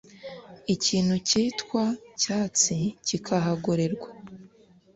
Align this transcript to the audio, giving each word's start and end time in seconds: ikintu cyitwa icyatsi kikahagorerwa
ikintu 0.75 1.15
cyitwa 1.27 1.83
icyatsi 2.13 2.77
kikahagorerwa 3.07 4.09